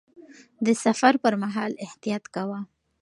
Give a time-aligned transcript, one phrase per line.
[0.65, 2.59] د سفر پر مهال احتياط کاوه.